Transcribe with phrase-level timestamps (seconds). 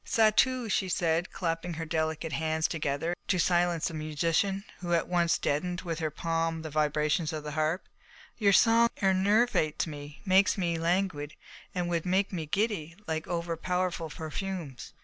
[0.03, 5.37] "Satou," she said, clapping her delicate hands together to silence the musician, who at once
[5.37, 7.87] deadened with her palm the vibrations of the harp,
[8.39, 11.35] "your song enervates me, makes me languid,
[11.75, 14.93] and would make me giddy like overpowerful perfumes.